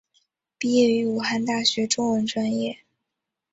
[0.57, 2.79] 毕业于武汉大学中文专业。